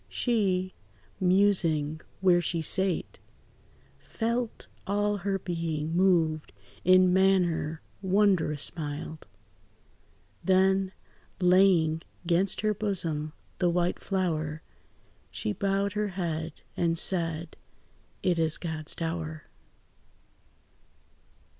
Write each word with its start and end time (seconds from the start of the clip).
She, 0.09 0.73
musing 1.19 2.01
where 2.21 2.41
she 2.41 2.59
sate, 2.63 3.19
Felt 3.99 4.65
all 4.87 5.17
her 5.17 5.37
being 5.37 5.95
moved 5.95 6.53
in 6.83 7.13
manner 7.13 7.83
wondrous 8.01 8.75
mild; 8.75 9.27
Then, 10.43 10.91
laying 11.39 12.01
'gainst 12.25 12.61
her 12.61 12.73
bosom 12.73 13.33
the 13.59 13.69
white 13.69 13.99
flower, 13.99 14.63
She 15.29 15.53
bowed 15.53 15.93
her 15.93 16.07
head, 16.07 16.61
and 16.75 16.97
said, 16.97 17.55
"It 18.23 18.39
is 18.39 18.57
God's 18.57 18.95
dower." 18.95 19.43